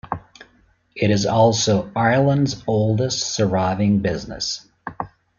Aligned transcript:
It 0.95 1.11
is 1.11 1.27
also 1.27 1.91
Ireland's 1.95 2.63
oldest 2.65 3.35
surviving 3.35 3.99
business. 3.99 4.65